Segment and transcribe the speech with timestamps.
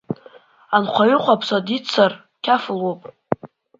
[0.75, 2.11] Анхаҩы хәаԥса диццар
[2.43, 3.01] қьаф луп!